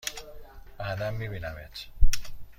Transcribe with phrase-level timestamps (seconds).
[0.79, 1.87] بعدا می بینمت!